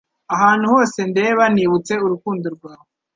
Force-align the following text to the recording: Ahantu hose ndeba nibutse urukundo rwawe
Ahantu 0.35 0.65
hose 0.73 0.99
ndeba 1.11 1.43
nibutse 1.53 1.93
urukundo 2.05 2.45
rwawe 2.55 2.89